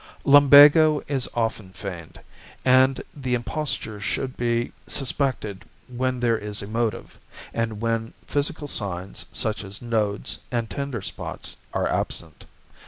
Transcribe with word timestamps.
=Lumbago= 0.25 1.03
is 1.07 1.29
often 1.35 1.69
feigned, 1.69 2.19
and 2.65 3.03
the 3.15 3.35
imposture 3.35 4.01
should 4.01 4.35
be 4.35 4.71
suspected 4.87 5.63
when 5.87 6.19
there 6.19 6.39
is 6.39 6.63
a 6.63 6.67
motive, 6.67 7.19
and 7.53 7.79
when 7.81 8.15
physical 8.25 8.67
signs, 8.67 9.27
such 9.31 9.63
as 9.63 9.79
nodes 9.79 10.39
and 10.51 10.71
tender 10.71 11.03
spots, 11.03 11.55
are 11.71 11.87
absent. 11.87 12.45